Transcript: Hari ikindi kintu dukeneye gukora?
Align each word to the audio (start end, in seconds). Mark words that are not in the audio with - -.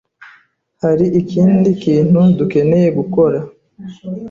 Hari 0.83 1.05
ikindi 1.21 1.69
kintu 1.83 2.19
dukeneye 2.37 2.87
gukora? 2.97 3.39